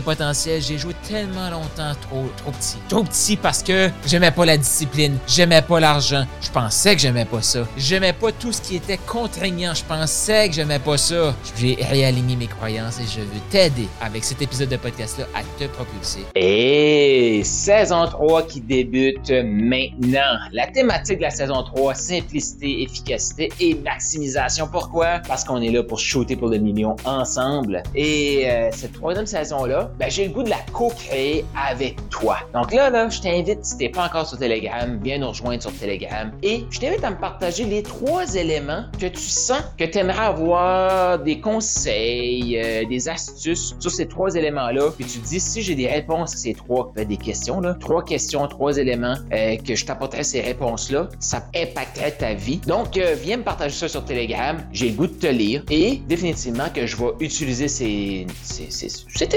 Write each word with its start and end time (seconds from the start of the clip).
potentiel. 0.00 0.62
J'ai 0.62 0.78
joué 0.78 0.94
tellement 1.08 1.50
longtemps 1.50 1.92
trop, 2.00 2.26
trop 2.36 2.50
petit. 2.52 2.76
Trop 2.88 3.02
petit 3.02 3.36
parce 3.36 3.62
que 3.62 3.90
j'aimais 4.06 4.30
pas 4.30 4.44
la 4.44 4.56
discipline, 4.56 5.16
j'aimais 5.26 5.62
pas 5.62 5.80
l'argent. 5.80 6.24
Je 6.40 6.50
pensais 6.50 6.94
que 6.94 7.00
j'aimais 7.00 7.24
pas 7.24 7.42
ça. 7.42 7.60
J'aimais 7.76 8.12
pas 8.12 8.32
tout 8.32 8.52
ce 8.52 8.60
qui 8.60 8.76
était 8.76 8.98
contraignant. 8.98 9.74
Je 9.74 9.84
pensais 9.84 10.48
que 10.48 10.54
j'aimais 10.54 10.78
pas 10.78 10.96
ça. 10.96 11.34
J'ai 11.56 11.78
réaligné 11.80 12.36
mes 12.36 12.46
croyances 12.46 13.00
et 13.00 13.06
je 13.06 13.20
veux 13.20 13.40
t'aider 13.50 13.88
avec 14.00 14.24
cet 14.24 14.42
épisode 14.42 14.68
de 14.68 14.76
podcast-là 14.76 15.26
à 15.34 15.42
te 15.58 15.68
propulser. 15.68 16.24
Et 16.34 17.42
saison 17.44 18.06
3 18.06 18.42
qui 18.42 18.60
débute 18.60 19.30
maintenant. 19.30 20.38
La 20.52 20.66
thématique 20.66 21.18
de 21.18 21.22
la 21.22 21.30
saison 21.30 21.62
3, 21.62 21.94
simplicité, 21.94 22.82
efficacité 22.82 23.50
et 23.60 23.74
maximisation. 23.74 24.68
Pourquoi? 24.70 25.20
Parce 25.26 25.44
qu'on 25.44 25.60
est 25.60 25.70
là 25.70 25.82
pour 25.82 25.98
shooter 25.98 26.36
pour 26.36 26.48
le 26.48 26.58
million 26.58 26.96
ensemble. 27.04 27.82
Et 27.94 28.48
euh, 28.48 28.68
cette 28.72 28.92
troisième 28.92 29.26
saison-là, 29.26 29.87
ben, 29.98 30.10
j'ai 30.10 30.26
le 30.26 30.32
goût 30.32 30.42
de 30.42 30.50
la 30.50 30.60
co-créer 30.72 31.44
avec 31.56 31.96
toi. 32.10 32.38
Donc 32.54 32.72
là, 32.72 32.90
là, 32.90 33.08
je 33.08 33.20
t'invite, 33.20 33.64
si 33.64 33.76
t'es 33.76 33.88
pas 33.88 34.06
encore 34.06 34.26
sur 34.26 34.38
Telegram, 34.38 34.98
viens 35.02 35.18
nous 35.18 35.28
rejoindre 35.28 35.62
sur 35.62 35.72
Telegram. 35.72 36.30
Et 36.42 36.64
je 36.70 36.80
t'invite 36.80 37.04
à 37.04 37.10
me 37.10 37.16
partager 37.16 37.64
les 37.64 37.82
trois 37.82 38.34
éléments 38.34 38.84
que 38.98 39.06
tu 39.06 39.20
sens 39.20 39.62
que 39.76 39.84
tu 39.84 39.98
aimerais 39.98 40.26
avoir 40.26 41.18
des 41.18 41.40
conseils, 41.40 42.58
euh, 42.58 42.84
des 42.86 43.08
astuces 43.08 43.74
sur 43.78 43.90
ces 43.90 44.06
trois 44.06 44.34
éléments-là. 44.34 44.90
Puis 44.96 45.04
tu 45.06 45.18
dis, 45.18 45.40
si 45.40 45.62
j'ai 45.62 45.74
des 45.74 45.86
réponses 45.86 46.34
à 46.34 46.36
ces 46.36 46.54
trois, 46.54 46.92
ben, 46.94 47.06
des 47.06 47.16
questions, 47.16 47.60
là, 47.60 47.74
trois 47.78 48.04
questions, 48.04 48.46
trois 48.48 48.76
éléments, 48.76 49.16
euh, 49.32 49.56
que 49.56 49.74
je 49.74 49.84
t'apporterais 49.84 50.24
ces 50.24 50.40
réponses-là, 50.40 51.08
ça 51.20 51.44
impacterait 51.54 52.12
ta 52.12 52.34
vie. 52.34 52.58
Donc, 52.66 52.96
euh, 52.96 53.14
viens 53.20 53.38
me 53.38 53.42
partager 53.42 53.74
ça 53.74 53.88
sur 53.88 54.04
Telegram. 54.04 54.58
J'ai 54.72 54.90
le 54.90 54.96
goût 54.96 55.06
de 55.06 55.12
te 55.12 55.26
lire 55.26 55.62
et 55.70 56.02
définitivement 56.08 56.68
que 56.74 56.86
je 56.86 56.96
vais 56.96 57.10
utiliser 57.20 57.68
ces, 57.68 58.26
ces, 58.42 58.70
ces, 58.70 58.88
ces 58.88 59.28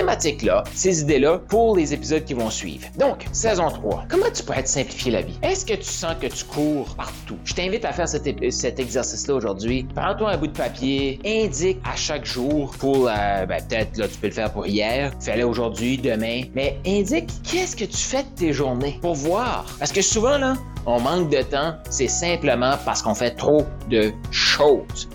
thématiques-là, 0.41 0.63
ces 0.73 1.01
idées-là 1.01 1.39
pour 1.47 1.75
les 1.75 1.93
épisodes 1.93 2.23
qui 2.23 2.33
vont 2.33 2.49
suivre. 2.49 2.87
Donc, 2.97 3.25
saison 3.31 3.69
3. 3.69 4.05
Comment 4.09 4.29
tu 4.33 4.43
pourrais 4.43 4.63
te 4.63 4.69
simplifier 4.69 5.11
la 5.11 5.21
vie? 5.21 5.37
Est-ce 5.43 5.65
que 5.65 5.73
tu 5.73 5.83
sens 5.83 6.15
que 6.19 6.27
tu 6.27 6.45
cours 6.45 6.95
partout? 6.95 7.37
Je 7.45 7.53
t'invite 7.53 7.85
à 7.85 7.91
faire 7.91 8.07
cet, 8.07 8.27
cet 8.51 8.79
exercice-là 8.79 9.35
aujourd'hui. 9.35 9.87
Prends-toi 9.95 10.31
un 10.31 10.37
bout 10.37 10.47
de 10.47 10.57
papier, 10.57 11.19
indique 11.25 11.79
à 11.83 11.95
chaque 11.95 12.25
jour 12.25 12.73
pour, 12.79 13.07
euh, 13.07 13.45
ben, 13.45 13.61
peut-être, 13.67 13.97
là, 13.97 14.07
tu 14.07 14.17
peux 14.17 14.27
le 14.27 14.33
faire 14.33 14.51
pour 14.51 14.67
hier, 14.67 15.11
fais-le 15.19 15.45
aujourd'hui, 15.45 15.97
demain, 15.97 16.43
mais 16.53 16.77
indique 16.85 17.29
qu'est-ce 17.43 17.75
que 17.75 17.85
tu 17.85 17.97
fais 17.97 18.23
de 18.23 18.29
tes 18.35 18.53
journées 18.53 18.97
pour 19.01 19.15
voir. 19.15 19.65
Parce 19.79 19.91
que 19.91 20.01
souvent, 20.01 20.37
là, 20.37 20.55
on 20.85 20.99
manque 20.99 21.29
de 21.29 21.41
temps, 21.43 21.75
c'est 21.89 22.07
simplement 22.07 22.73
parce 22.85 23.01
qu'on 23.01 23.13
fait 23.13 23.31
trop 23.31 23.65
de 23.89 24.11
choses. 24.31 24.50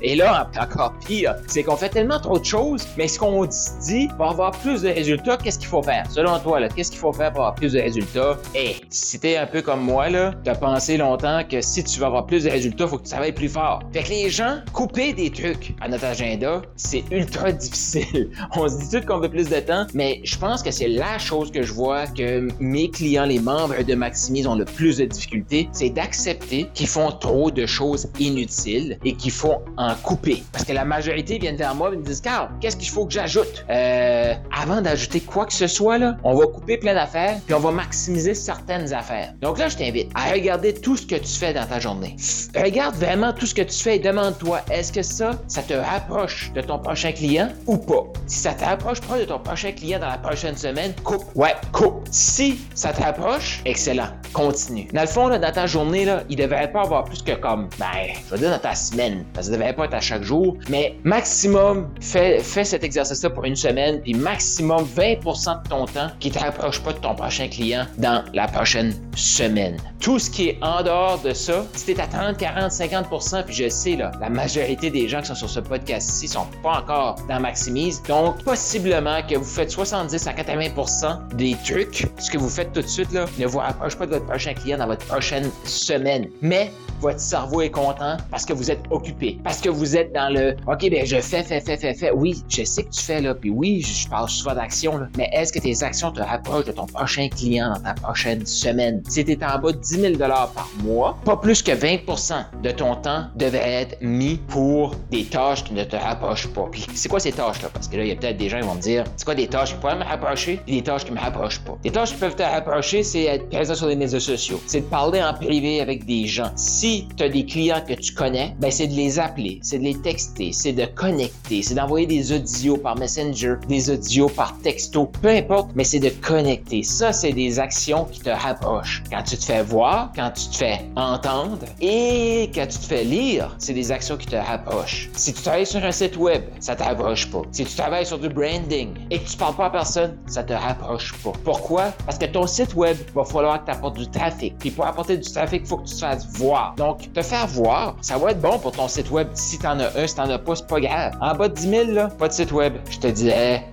Et 0.02 0.16
là, 0.16 0.50
encore 0.60 0.94
pire, 1.06 1.34
c'est 1.46 1.62
qu'on 1.62 1.76
fait 1.76 1.88
tellement 1.88 2.18
trop 2.18 2.38
de 2.38 2.44
choses, 2.44 2.86
mais 2.96 3.06
ce 3.06 3.18
qu'on 3.18 3.46
dit 3.46 4.08
pour 4.16 4.30
avoir 4.30 4.50
plus 4.50 4.82
de 4.82 4.88
résultats, 4.88 5.36
qu'est-ce 5.36 5.58
qu'il 5.58 5.68
faut 5.68 5.82
faire? 5.82 6.04
Selon 6.10 6.38
toi, 6.40 6.60
là, 6.60 6.68
qu'est-ce 6.68 6.90
qu'il 6.90 7.00
faut 7.00 7.12
faire 7.12 7.32
pour 7.32 7.42
avoir 7.42 7.54
plus 7.54 7.72
de 7.72 7.80
résultats? 7.80 8.38
Et 8.54 8.76
si 8.90 9.20
t'es 9.20 9.36
un 9.36 9.46
peu 9.46 9.62
comme 9.62 9.80
moi, 9.80 10.08
là, 10.08 10.34
t'as 10.42 10.54
pensé 10.54 10.96
longtemps 10.96 11.42
que 11.48 11.60
si 11.60 11.84
tu 11.84 12.00
veux 12.00 12.06
avoir 12.06 12.26
plus 12.26 12.44
de 12.44 12.50
résultats, 12.50 12.88
faut 12.88 12.98
que 12.98 13.04
tu 13.04 13.10
travailles 13.10 13.32
plus 13.32 13.48
fort. 13.48 13.82
Fait 13.92 14.02
que 14.02 14.08
les 14.08 14.30
gens, 14.30 14.58
couper 14.72 15.12
des 15.12 15.30
trucs 15.30 15.74
à 15.80 15.88
notre 15.88 16.04
agenda, 16.04 16.62
c'est 16.76 17.04
ultra 17.10 17.52
difficile. 17.52 18.30
On 18.56 18.68
se 18.68 18.78
dit 18.78 18.90
tout 18.90 19.06
qu'on 19.06 19.20
veut 19.20 19.30
plus 19.30 19.48
de 19.48 19.60
temps, 19.60 19.86
mais 19.94 20.20
je 20.24 20.36
pense 20.36 20.62
que 20.62 20.70
c'est 20.70 20.88
la 20.88 21.18
chose 21.18 21.52
que 21.52 21.62
je 21.62 21.72
vois 21.72 22.06
que 22.06 22.48
mes 22.58 22.90
clients, 22.90 23.26
les 23.26 23.38
membres 23.38 23.82
de 23.82 23.94
Maximise 23.94 24.46
ont 24.46 24.56
le 24.56 24.64
plus 24.64 24.98
de 24.98 25.04
difficultés, 25.04 25.68
c'est 25.72 25.90
d'accepter 25.90 26.68
qu'ils 26.74 26.88
font 26.88 27.12
trop 27.12 27.50
de 27.50 27.64
choses 27.64 28.08
inutiles 28.18 28.98
et 29.04 29.14
qu'il 29.14 29.32
faut 29.36 29.56
en 29.76 29.94
couper. 29.94 30.42
Parce 30.52 30.64
que 30.64 30.72
la 30.72 30.84
majorité 30.84 31.38
viennent 31.38 31.56
vers 31.56 31.74
moi 31.74 31.90
et 31.92 31.96
me 31.96 32.02
disent 32.02 32.20
Carl, 32.20 32.48
qu'est-ce 32.60 32.76
qu'il 32.76 32.90
faut 32.90 33.06
que 33.06 33.12
j'ajoute? 33.12 33.64
Euh, 33.70 34.34
avant 34.56 34.80
d'ajouter 34.80 35.20
quoi 35.20 35.46
que 35.46 35.52
ce 35.52 35.66
soit 35.66 35.98
là, 35.98 36.16
on 36.24 36.34
va 36.34 36.46
couper 36.46 36.78
plein 36.78 36.94
d'affaires 36.94 37.38
puis 37.44 37.54
on 37.54 37.60
va 37.60 37.70
maximiser 37.70 38.34
certaines 38.34 38.92
affaires. 38.92 39.34
Donc 39.40 39.58
là, 39.58 39.68
je 39.68 39.76
t'invite 39.76 40.10
à 40.14 40.30
regarder 40.32 40.74
tout 40.74 40.96
ce 40.96 41.06
que 41.06 41.16
tu 41.16 41.32
fais 41.32 41.52
dans 41.52 41.66
ta 41.66 41.80
journée. 41.80 42.16
Regarde 42.54 42.96
vraiment 42.96 43.32
tout 43.32 43.46
ce 43.46 43.54
que 43.54 43.62
tu 43.62 43.78
fais 43.78 43.96
et 43.96 43.98
demande-toi 43.98 44.60
est-ce 44.70 44.92
que 44.92 45.02
ça, 45.02 45.32
ça 45.48 45.62
te 45.62 45.74
rapproche 45.74 46.52
de 46.52 46.60
ton 46.60 46.78
prochain 46.78 47.12
client 47.12 47.48
ou 47.66 47.76
pas? 47.76 48.04
Si 48.26 48.38
ça 48.38 48.54
te 48.54 48.64
rapproche 48.64 49.00
pas 49.00 49.18
de 49.18 49.24
ton 49.24 49.38
prochain 49.38 49.72
client 49.72 49.98
dans 49.98 50.08
la 50.08 50.18
prochaine 50.18 50.56
semaine, 50.56 50.94
coupe. 51.04 51.24
Ouais, 51.34 51.54
coupe. 51.72 52.06
Si 52.10 52.60
ça 52.74 52.92
te 52.92 53.02
rapproche, 53.02 53.62
excellent. 53.64 54.08
Continue. 54.32 54.88
Dans 54.92 55.02
le 55.02 55.06
fond, 55.06 55.28
là, 55.28 55.38
dans 55.38 55.52
ta 55.52 55.66
journée, 55.66 56.04
là, 56.04 56.22
il 56.28 56.36
devrait 56.36 56.70
pas 56.70 56.82
avoir 56.82 57.04
plus 57.04 57.22
que 57.22 57.32
comme, 57.32 57.68
ben, 57.78 58.14
je 58.26 58.30
veux 58.30 58.38
dire 58.38 58.50
dans 58.50 58.58
ta 58.58 58.74
semaine, 58.74 59.15
parce 59.32 59.46
que 59.46 59.52
ça 59.52 59.58
devrait 59.58 59.74
pas 59.74 59.84
être 59.84 59.94
à 59.94 60.00
chaque 60.00 60.22
jour, 60.22 60.56
mais 60.68 60.96
maximum, 61.04 61.88
fais, 62.00 62.40
fais 62.40 62.64
cet 62.64 62.84
exercice-là 62.84 63.30
pour 63.30 63.44
une 63.44 63.56
semaine, 63.56 64.00
puis 64.02 64.14
maximum 64.14 64.86
20% 64.96 65.62
de 65.62 65.68
ton 65.68 65.84
temps 65.86 66.08
qui 66.20 66.30
te 66.30 66.38
rapproche 66.38 66.80
pas 66.82 66.92
de 66.92 66.98
ton 66.98 67.14
prochain 67.14 67.48
client 67.48 67.86
dans 67.98 68.24
la 68.32 68.48
prochaine 68.48 68.94
semaine. 69.16 69.76
Tout 70.00 70.18
ce 70.18 70.30
qui 70.30 70.50
est 70.50 70.58
en 70.62 70.82
dehors 70.82 71.20
de 71.22 71.32
ça, 71.32 71.64
si 71.74 71.86
t'es 71.86 72.00
à 72.00 72.06
30, 72.06 72.36
40, 72.36 72.70
50%, 72.70 73.44
puis 73.44 73.54
je 73.54 73.68
sais, 73.68 73.96
la 73.96 74.30
majorité 74.30 74.90
des 74.90 75.08
gens 75.08 75.20
qui 75.20 75.28
sont 75.28 75.34
sur 75.34 75.50
ce 75.50 75.60
podcast-ci 75.60 76.28
sont 76.28 76.46
pas 76.62 76.80
encore 76.80 77.16
dans 77.28 77.40
Maximise, 77.40 78.02
donc 78.02 78.42
possiblement 78.44 79.22
que 79.22 79.36
vous 79.36 79.44
faites 79.44 79.70
70 79.70 80.26
à 80.26 80.32
80% 80.32 81.34
des 81.34 81.56
trucs, 81.64 82.06
ce 82.18 82.30
que 82.30 82.38
vous 82.38 82.48
faites 82.48 82.72
tout 82.72 82.82
de 82.82 82.86
suite, 82.86 83.12
là, 83.12 83.26
ne 83.38 83.46
vous 83.46 83.58
rapproche 83.58 83.96
pas 83.96 84.06
de 84.06 84.12
votre 84.12 84.26
prochain 84.26 84.54
client 84.54 84.78
dans 84.78 84.86
votre 84.86 85.06
prochaine 85.06 85.50
semaine. 85.64 86.28
Mais 86.42 86.70
votre 87.00 87.20
cerveau 87.20 87.60
est 87.62 87.70
content 87.70 88.16
parce 88.30 88.44
que 88.44 88.52
vous 88.52 88.70
êtes 88.70 88.82
occupé, 88.90 89.05
parce 89.42 89.60
que 89.60 89.68
vous 89.68 89.96
êtes 89.96 90.12
dans 90.12 90.32
le 90.32 90.56
OK, 90.66 90.88
ben 90.90 91.04
je 91.04 91.16
fais, 91.20 91.42
fais, 91.42 91.60
fais, 91.60 91.76
fais, 91.76 91.94
fais. 91.94 92.10
Oui, 92.10 92.42
je 92.48 92.64
sais 92.64 92.84
que 92.84 92.90
tu 92.90 93.02
fais 93.02 93.20
là, 93.20 93.34
puis 93.34 93.50
oui, 93.50 93.80
je 93.80 94.08
parle 94.08 94.28
souvent 94.28 94.54
d'action, 94.54 94.98
là, 94.98 95.08
mais 95.16 95.28
est-ce 95.32 95.52
que 95.52 95.58
tes 95.58 95.82
actions 95.82 96.10
te 96.10 96.20
rapprochent 96.20 96.66
de 96.66 96.72
ton 96.72 96.86
prochain 96.86 97.28
client 97.28 97.72
dans 97.74 97.80
ta 97.80 97.94
prochaine 97.94 98.44
semaine? 98.46 99.02
Si 99.08 99.24
tu 99.24 99.32
en 99.44 99.58
bas 99.58 99.72
de 99.72 99.78
10 99.78 100.00
000 100.00 100.14
par 100.18 100.68
mois, 100.82 101.18
pas 101.24 101.36
plus 101.36 101.62
que 101.62 101.72
20% 101.72 102.34
de 102.62 102.70
ton 102.70 102.96
temps 102.96 103.26
devrait 103.36 103.82
être 103.82 103.98
mis 104.00 104.36
pour 104.48 104.94
des 105.10 105.24
tâches 105.24 105.64
qui 105.64 105.74
ne 105.74 105.84
te 105.84 105.96
rapprochent 105.96 106.48
pas. 106.48 106.68
Puis 106.70 106.86
c'est 106.94 107.08
quoi 107.08 107.20
ces 107.20 107.32
tâches-là? 107.32 107.68
Parce 107.72 107.88
que 107.88 107.96
là, 107.96 108.04
il 108.04 108.08
y 108.08 108.12
a 108.12 108.16
peut-être 108.16 108.36
des 108.36 108.48
gens 108.48 108.60
qui 108.60 108.66
vont 108.66 108.74
me 108.74 108.80
dire 108.80 109.04
c'est 109.16 109.24
quoi 109.24 109.34
des 109.34 109.46
tâches 109.46 109.74
qui 109.74 109.80
pourraient 109.80 109.98
me 109.98 110.04
rapprocher 110.04 110.60
et 110.66 110.72
des 110.76 110.82
tâches 110.82 111.04
qui 111.04 111.12
me 111.12 111.20
rapprochent 111.20 111.60
pas? 111.60 111.78
Des 111.82 111.90
tâches 111.90 112.12
qui 112.12 112.18
peuvent 112.18 112.36
te 112.36 112.42
rapprocher, 112.42 113.02
c'est 113.02 113.24
être 113.24 113.48
présent 113.48 113.74
sur 113.74 113.86
les 113.86 113.96
médias 113.96 114.20
sociaux. 114.20 114.60
C'est 114.66 114.80
de 114.80 114.86
parler 114.86 115.22
en 115.22 115.34
privé 115.34 115.80
avec 115.80 116.04
des 116.04 116.26
gens. 116.26 116.50
Si 116.56 117.08
tu 117.16 117.24
as 117.24 117.28
des 117.28 117.44
clients 117.44 117.82
que 117.86 117.94
tu 117.94 118.14
connais, 118.14 118.54
ben 118.58 118.70
c'est 118.70 118.86
de 118.86 118.94
les 118.96 119.18
appeler, 119.18 119.60
c'est 119.62 119.78
de 119.78 119.84
les 119.84 119.94
texter, 119.94 120.52
c'est 120.52 120.72
de 120.72 120.86
connecter, 120.86 121.62
c'est 121.62 121.74
d'envoyer 121.74 122.06
des 122.06 122.32
audios 122.32 122.76
par 122.76 122.96
Messenger, 122.96 123.56
des 123.68 123.90
audios 123.90 124.28
par 124.28 124.56
texto, 124.62 125.06
peu 125.22 125.28
importe, 125.28 125.70
mais 125.74 125.84
c'est 125.84 126.00
de 126.00 126.08
connecter. 126.08 126.82
Ça, 126.82 127.12
c'est 127.12 127.32
des 127.32 127.58
actions 127.58 128.04
qui 128.04 128.20
te 128.20 128.30
rapprochent. 128.30 129.02
Quand 129.10 129.22
tu 129.22 129.36
te 129.36 129.44
fais 129.44 129.62
voir, 129.62 130.12
quand 130.14 130.30
tu 130.30 130.48
te 130.48 130.56
fais 130.56 130.80
entendre 130.96 131.66
et 131.80 132.50
quand 132.54 132.66
tu 132.66 132.78
te 132.78 132.84
fais 132.84 133.04
lire, 133.04 133.54
c'est 133.58 133.74
des 133.74 133.92
actions 133.92 134.16
qui 134.16 134.26
te 134.26 134.36
rapprochent. 134.36 135.10
Si 135.14 135.32
tu 135.32 135.42
travailles 135.42 135.66
sur 135.66 135.84
un 135.84 135.92
site 135.92 136.16
web, 136.16 136.42
ça 136.60 136.76
te 136.76 136.82
rapproche 136.82 137.30
pas. 137.30 137.42
Si 137.52 137.64
tu 137.64 137.74
travailles 137.74 138.06
sur 138.06 138.18
du 138.18 138.28
branding 138.28 138.90
et 139.10 139.18
que 139.18 139.28
tu 139.28 139.36
parles 139.36 139.56
pas 139.56 139.66
à 139.66 139.70
personne, 139.70 140.16
ça 140.26 140.42
te 140.42 140.52
rapproche 140.52 141.14
pas. 141.22 141.32
Pourquoi? 141.44 141.92
Parce 142.04 142.18
que 142.18 142.26
ton 142.26 142.46
site 142.46 142.74
web, 142.74 142.96
va 143.14 143.24
falloir 143.24 143.60
que 143.60 143.70
tu 143.70 143.76
apportes 143.76 143.98
du 143.98 144.08
trafic. 144.08 144.56
Puis 144.58 144.70
pour 144.70 144.86
apporter 144.86 145.16
du 145.16 145.30
trafic, 145.30 145.62
il 145.64 145.68
faut 145.68 145.78
que 145.78 145.86
tu 145.86 145.94
te 145.94 146.00
fasses 146.00 146.26
voir. 146.32 146.74
Donc, 146.76 147.12
te 147.12 147.22
faire 147.22 147.46
voir, 147.46 147.96
ça 148.00 148.18
va 148.18 148.30
être 148.30 148.40
bon 148.40 148.58
pour 148.58 148.72
ton 148.72 148.85
site 148.88 149.10
web. 149.10 149.28
Si 149.34 149.58
t'en 149.58 149.78
as 149.80 149.96
un, 149.96 150.06
si 150.06 150.14
t'en 150.14 150.28
as 150.30 150.38
pas, 150.38 150.56
c'est 150.56 150.66
pas 150.66 150.80
grave. 150.80 151.12
En 151.20 151.34
bas 151.34 151.48
de 151.48 151.54
10 151.54 151.68
000, 151.68 151.90
là, 151.92 152.08
pas 152.08 152.28
de 152.28 152.32
site 152.32 152.52
web. 152.52 152.74
Je 152.90 152.98
te 152.98 153.06
dirais, 153.08 153.64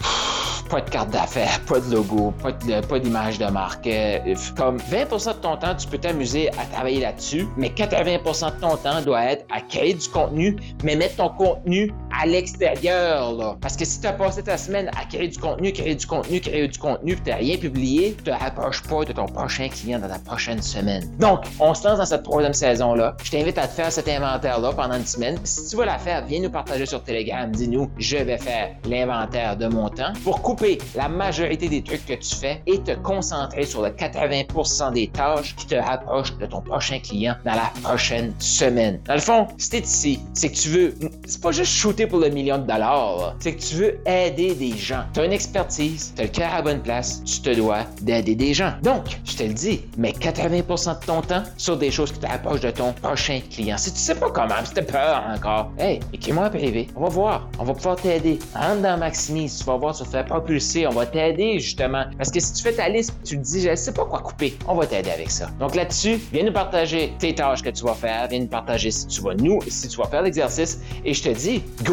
pas 0.69 0.81
de 0.81 0.89
carte 0.89 1.11
d'affaires, 1.11 1.59
pas 1.67 1.79
de 1.79 1.93
logo, 1.93 2.33
pas 2.41 2.51
pas 2.89 2.99
d'image 2.99 3.37
de 3.37 3.45
marque. 3.45 3.85
Euh, 3.85 4.35
comme 4.57 4.77
20% 4.77 5.27
de 5.27 5.33
ton 5.33 5.55
temps, 5.57 5.75
tu 5.75 5.87
peux 5.87 5.99
t'amuser 5.99 6.49
à 6.49 6.65
travailler 6.65 6.99
là-dessus, 6.99 7.47
mais 7.57 7.69
80% 7.69 8.55
de 8.55 8.59
ton 8.59 8.77
temps 8.77 9.01
doit 9.01 9.23
être 9.25 9.45
à 9.53 9.61
créer 9.61 9.93
du 9.93 10.09
contenu, 10.09 10.57
mais 10.83 10.95
mettre 10.95 11.17
ton 11.17 11.29
contenu 11.29 11.93
à 12.21 12.25
l'extérieur, 12.25 13.33
là. 13.33 13.57
Parce 13.61 13.75
que 13.75 13.85
si 13.85 13.99
tu 13.99 14.07
as 14.07 14.13
passé 14.13 14.43
ta 14.43 14.57
semaine 14.57 14.89
à 14.99 15.05
créer 15.05 15.27
du 15.27 15.39
contenu, 15.39 15.71
créer 15.71 15.95
du 15.95 16.05
contenu, 16.05 16.39
créer 16.39 16.67
du 16.67 16.77
contenu, 16.77 17.15
puis 17.15 17.23
tu 17.25 17.31
rien 17.31 17.57
publié, 17.57 18.15
tu 18.17 18.23
te 18.23 18.31
rapproches 18.31 18.83
pas 18.83 19.03
de 19.05 19.13
ton 19.13 19.25
prochain 19.25 19.67
client 19.69 19.99
dans 19.99 20.07
la 20.07 20.19
prochaine 20.19 20.61
semaine. 20.61 21.09
Donc, 21.19 21.45
on 21.59 21.73
se 21.73 21.87
lance 21.87 21.97
dans 21.97 22.05
cette 22.05 22.23
troisième 22.23 22.53
saison-là. 22.53 23.15
Je 23.23 23.31
t'invite 23.31 23.57
à 23.57 23.67
te 23.67 23.73
faire 23.73 23.91
cet 23.91 24.07
inventaire-là 24.07 24.73
pendant 24.73 24.95
une 24.95 25.05
semaine. 25.05 25.37
Si 25.43 25.69
tu 25.69 25.77
veux 25.77 25.85
la 25.85 25.97
faire, 25.97 26.25
viens 26.25 26.41
nous 26.41 26.49
partager 26.49 26.85
sur 26.85 27.03
Telegram. 27.03 27.51
Dis-nous, 27.51 27.89
je 27.97 28.17
vais 28.17 28.37
faire 28.37 28.69
l'inventaire 28.85 29.57
de 29.57 29.67
mon 29.67 29.89
temps 29.89 30.13
pour 30.23 30.41
couper 30.41 30.77
la 30.95 31.09
majorité 31.09 31.67
des 31.67 31.81
trucs 31.81 32.05
que 32.05 32.13
tu 32.13 32.35
fais 32.35 32.61
et 32.67 32.79
te 32.79 32.91
concentrer 32.91 33.63
sur 33.63 33.81
le 33.81 33.89
80% 33.89 34.93
des 34.93 35.07
tâches 35.07 35.55
qui 35.55 35.67
te 35.67 35.75
rapprochent 35.75 36.37
de 36.37 36.45
ton 36.45 36.61
prochain 36.61 36.99
client 36.99 37.35
dans 37.45 37.55
la 37.55 37.71
prochaine 37.83 38.33
semaine. 38.39 38.99
Dans 39.05 39.15
le 39.15 39.19
fond, 39.19 39.47
si 39.57 39.69
t'es 39.69 39.79
ici, 39.79 40.19
c'est 40.33 40.49
que 40.49 40.55
tu 40.55 40.69
veux, 40.69 40.95
c'est 41.25 41.41
pas 41.41 41.51
juste 41.51 41.71
shooter 41.71 42.02
pour 42.07 42.19
le 42.19 42.29
million 42.29 42.57
de 42.57 42.67
dollars, 42.67 43.35
c'est 43.39 43.53
que 43.53 43.61
tu 43.61 43.75
veux 43.75 43.99
aider 44.05 44.55
des 44.55 44.77
gens. 44.77 45.03
Tu 45.13 45.19
as 45.19 45.25
une 45.25 45.33
expertise, 45.33 46.13
tu 46.15 46.21
as 46.21 46.25
le 46.25 46.31
cœur 46.31 46.53
à 46.53 46.61
bonne 46.61 46.81
place, 46.81 47.23
tu 47.23 47.41
te 47.41 47.53
dois 47.55 47.83
d'aider 48.01 48.35
des 48.35 48.53
gens. 48.53 48.73
Donc, 48.81 49.19
je 49.25 49.35
te 49.35 49.43
le 49.43 49.53
dis, 49.53 49.81
mets 49.97 50.11
80% 50.11 50.99
de 50.99 51.05
ton 51.05 51.21
temps 51.21 51.43
sur 51.57 51.77
des 51.77 51.91
choses 51.91 52.11
qui 52.11 52.19
te 52.19 52.27
de 52.59 52.71
ton 52.71 52.93
prochain 52.93 53.39
client. 53.49 53.77
Si 53.77 53.91
tu 53.91 53.99
sais 53.99 54.15
pas 54.15 54.29
comment, 54.29 54.55
si 54.63 54.73
t'as 54.73 54.83
peur 54.83 55.23
encore, 55.33 55.71
hey, 55.79 55.99
écris-moi 56.13 56.47
en 56.47 56.49
privé. 56.49 56.87
On 56.95 57.03
va 57.03 57.09
voir. 57.09 57.49
On 57.59 57.63
va 57.63 57.73
pouvoir 57.73 57.95
t'aider. 57.95 58.39
Rentre 58.53 58.81
dans 58.81 58.97
Maximise, 58.97 59.59
tu 59.59 59.65
vas 59.65 59.77
voir, 59.77 59.95
tu 59.95 59.99
vas 59.99 60.05
te 60.05 60.11
faire 60.11 60.25
propulser. 60.25 60.87
On 60.87 60.91
va 60.91 61.05
t'aider 61.05 61.59
justement. 61.59 62.05
Parce 62.17 62.31
que 62.31 62.39
si 62.39 62.53
tu 62.53 62.63
fais 62.63 62.73
ta 62.73 62.89
liste, 62.89 63.13
tu 63.23 63.37
te 63.37 63.43
dis, 63.43 63.61
je 63.61 63.75
sais 63.75 63.93
pas 63.93 64.05
quoi 64.05 64.19
couper, 64.19 64.57
on 64.67 64.75
va 64.75 64.85
t'aider 64.85 65.11
avec 65.11 65.31
ça. 65.31 65.47
Donc 65.59 65.75
là-dessus, 65.75 66.19
viens 66.31 66.43
nous 66.43 66.53
partager 66.53 67.13
tes 67.19 67.33
tâches 67.33 67.61
que 67.61 67.69
tu 67.69 67.83
vas 67.83 67.95
faire, 67.95 68.27
viens 68.27 68.39
nous 68.39 68.47
partager 68.47 68.91
si 68.91 69.07
tu 69.07 69.21
vas 69.21 69.35
nous, 69.35 69.59
si 69.67 69.87
tu 69.87 69.97
vas 69.97 70.07
faire 70.07 70.21
l'exercice. 70.21 70.79
Et 71.05 71.13
je 71.13 71.23
te 71.23 71.29
dis, 71.29 71.63
go, 71.83 71.92